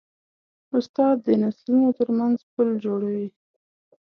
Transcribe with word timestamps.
استاد 0.77 1.15
د 1.27 1.27
نسلونو 1.43 1.89
ترمنځ 1.99 2.37
پل 2.53 2.67
جوړوي. 2.85 3.27